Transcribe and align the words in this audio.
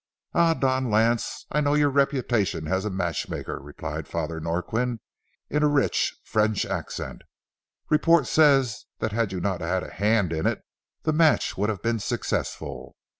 "Ah, 0.33 0.55
Don 0.55 0.89
Lance, 0.89 1.45
I 1.51 1.61
know 1.61 1.75
your 1.75 1.91
reputation 1.91 2.67
as 2.67 2.85
a 2.85 2.89
matchmaker," 2.89 3.59
replied 3.59 4.07
Father 4.07 4.39
Norquin, 4.39 4.99
in 5.47 5.61
a 5.61 5.67
rich 5.67 6.15
French 6.23 6.65
accent. 6.65 7.21
"Report 7.87 8.25
says 8.25 8.85
had 8.99 9.31
you 9.31 9.39
not 9.39 9.61
had 9.61 9.83
a 9.83 9.93
hand 9.93 10.33
in 10.33 10.47
it 10.47 10.63
the 11.03 11.13
match 11.13 11.55
would 11.55 11.69
have 11.69 11.83
been 11.83 11.99
successful. 11.99 12.95